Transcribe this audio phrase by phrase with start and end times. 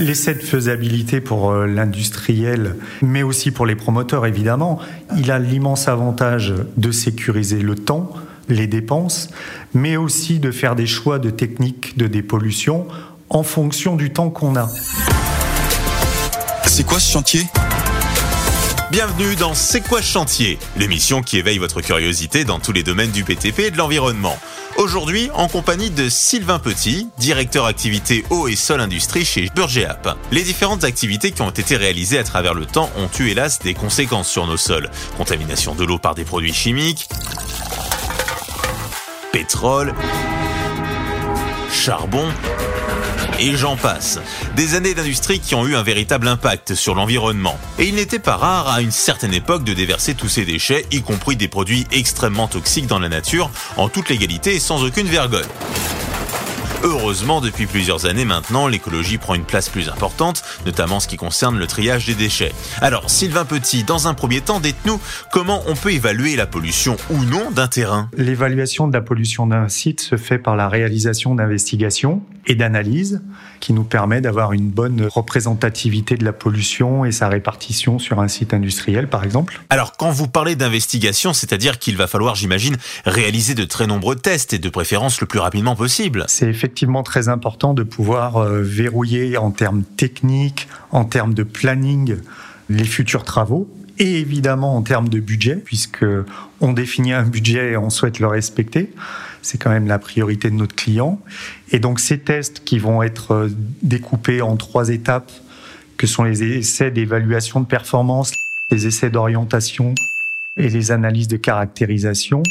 [0.00, 4.80] L'essai de faisabilité pour euh, l'industriel, mais aussi pour les promoteurs évidemment,
[5.18, 8.10] il a l'immense avantage de sécuriser le temps,
[8.48, 9.28] les dépenses,
[9.74, 12.86] mais aussi de faire des choix de techniques de dépollution
[13.28, 14.70] en fonction du temps qu'on a.
[16.64, 17.42] C'est quoi ce chantier?
[18.90, 20.58] Bienvenue dans C'est quoi ce chantier?
[20.78, 24.36] L'émission qui éveille votre curiosité dans tous les domaines du BTP et de l'environnement.
[24.80, 30.08] Aujourd'hui, en compagnie de Sylvain Petit, directeur activité eau et sol industrie chez Burgeap.
[30.32, 33.74] Les différentes activités qui ont été réalisées à travers le temps ont eu hélas des
[33.74, 34.88] conséquences sur nos sols.
[35.18, 37.10] Contamination de l'eau par des produits chimiques,
[39.32, 39.94] pétrole,
[41.70, 42.28] charbon,
[43.38, 44.18] et j'en passe.
[44.56, 47.58] Des années d'industrie qui ont eu un véritable impact sur l'environnement.
[47.78, 51.02] Et il n'était pas rare à une certaine époque de déverser tous ces déchets, y
[51.02, 55.46] compris des produits extrêmement toxiques dans la nature, en toute légalité et sans aucune vergogne.
[56.82, 61.18] Heureusement, depuis plusieurs années maintenant, l'écologie prend une place plus importante, notamment en ce qui
[61.18, 62.52] concerne le triage des déchets.
[62.80, 64.98] Alors, Sylvain Petit, dans un premier temps, dites-nous
[65.30, 68.08] comment on peut évaluer la pollution ou non d'un terrain.
[68.16, 73.20] L'évaluation de la pollution d'un site se fait par la réalisation d'investigations et d'analyses
[73.60, 78.28] qui nous permet d'avoir une bonne représentativité de la pollution et sa répartition sur un
[78.28, 79.60] site industriel, par exemple.
[79.68, 84.54] Alors, quand vous parlez d'investigation, c'est-à-dire qu'il va falloir, j'imagine, réaliser de très nombreux tests
[84.54, 86.24] et de préférence le plus rapidement possible.
[86.26, 86.69] C'est effectivement
[87.02, 92.16] très important de pouvoir euh, verrouiller en termes techniques, en termes de planning,
[92.68, 93.68] les futurs travaux
[93.98, 96.06] et évidemment en termes de budget, puisque
[96.60, 98.90] on définit un budget et on souhaite le respecter.
[99.42, 101.20] C'est quand même la priorité de notre client.
[101.70, 103.48] Et donc ces tests qui vont être euh,
[103.82, 105.30] découpés en trois étapes,
[105.98, 108.32] que sont les essais d'évaluation de performance,
[108.70, 109.94] les essais d'orientation
[110.56, 112.42] et les analyses de caractérisation,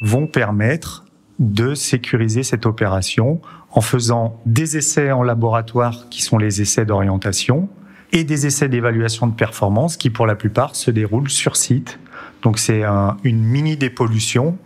[0.00, 1.04] vont permettre
[1.38, 7.68] de sécuriser cette opération en faisant des essais en laboratoire qui sont les essais d'orientation
[8.12, 11.98] et des essais d'évaluation de performance qui pour la plupart se déroulent sur site.
[12.42, 12.82] Donc c'est
[13.24, 14.56] une mini dépollution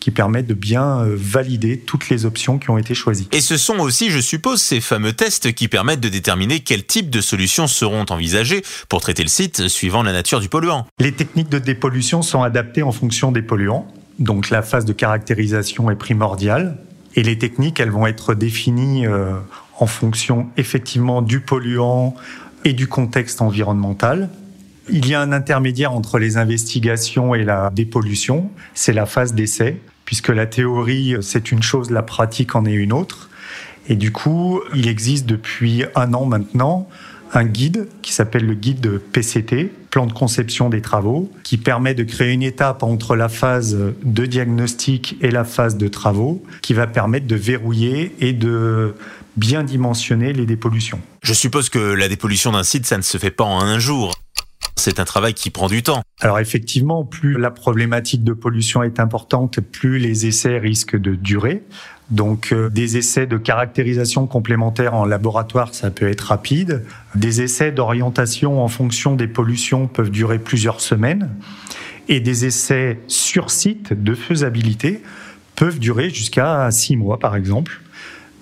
[0.00, 3.28] qui permet de bien euh, valider toutes les options qui ont été choisies.
[3.32, 7.10] Et ce sont aussi, je suppose, ces fameux tests qui permettent de déterminer quel type
[7.10, 10.86] de solutions seront envisagées pour traiter le site suivant la nature du polluant.
[11.00, 13.88] Les techniques de dépollution sont adaptées en fonction des polluants.
[14.18, 16.78] Donc la phase de caractérisation est primordiale
[17.14, 19.32] et les techniques, elles vont être définies euh,
[19.78, 22.14] en fonction effectivement du polluant
[22.64, 24.28] et du contexte environnemental.
[24.88, 29.80] Il y a un intermédiaire entre les investigations et la dépollution, c'est la phase d'essai,
[30.04, 33.28] puisque la théorie, c'est une chose, la pratique en est une autre.
[33.88, 36.88] Et du coup, il existe depuis un an maintenant
[37.34, 42.04] un guide qui s'appelle le guide PCT, plan de conception des travaux, qui permet de
[42.04, 46.86] créer une étape entre la phase de diagnostic et la phase de travaux, qui va
[46.86, 48.94] permettre de verrouiller et de
[49.36, 51.00] bien dimensionner les dépollutions.
[51.24, 54.14] Je suppose que la dépollution d'un site, ça ne se fait pas en un jour.
[54.76, 56.02] C'est un travail qui prend du temps.
[56.20, 61.64] Alors effectivement, plus la problématique de pollution est importante, plus les essais risquent de durer.
[62.10, 66.84] Donc euh, des essais de caractérisation complémentaire en laboratoire, ça peut être rapide.
[67.14, 71.30] Des essais d'orientation en fonction des pollutions peuvent durer plusieurs semaines.
[72.08, 75.02] Et des essais sur site de faisabilité
[75.56, 77.80] peuvent durer jusqu'à six mois, par exemple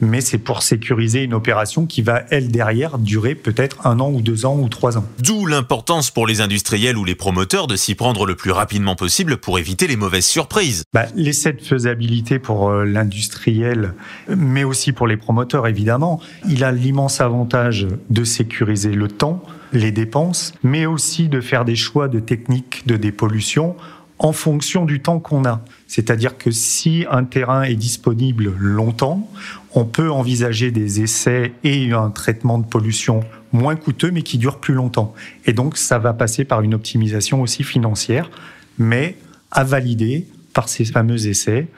[0.00, 4.20] mais c'est pour sécuriser une opération qui va, elle, derrière, durer peut-être un an ou
[4.20, 5.04] deux ans ou trois ans.
[5.18, 9.36] D'où l'importance pour les industriels ou les promoteurs de s'y prendre le plus rapidement possible
[9.38, 10.84] pour éviter les mauvaises surprises.
[10.92, 13.94] Bah, L'essai de faisabilité pour euh, l'industriel,
[14.28, 19.42] mais aussi pour les promoteurs, évidemment, il a l'immense avantage de sécuriser le temps,
[19.72, 23.76] les dépenses, mais aussi de faire des choix de techniques de dépollution
[24.18, 25.62] en fonction du temps qu'on a.
[25.86, 29.30] C'est-à-dire que si un terrain est disponible longtemps,
[29.74, 33.20] on peut envisager des essais et un traitement de pollution
[33.52, 35.14] moins coûteux mais qui dure plus longtemps.
[35.44, 38.30] Et donc ça va passer par une optimisation aussi financière,
[38.78, 39.16] mais
[39.50, 41.68] à valider par ces fameux essais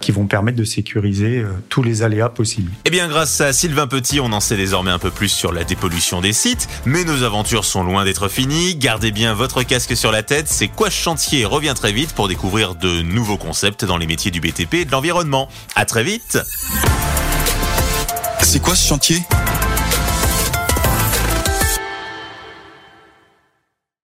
[0.00, 2.70] qui vont permettre de sécuriser euh, tous les aléas possibles.
[2.84, 5.64] Eh bien, grâce à Sylvain Petit, on en sait désormais un peu plus sur la
[5.64, 8.76] dépollution des sites, mais nos aventures sont loin d'être finies.
[8.76, 12.28] Gardez bien votre casque sur la tête, c'est quoi ce chantier revient très vite pour
[12.28, 15.48] découvrir de nouveaux concepts dans les métiers du BTP et de l'environnement.
[15.74, 16.38] À très vite
[18.42, 19.22] C'est quoi ce chantier?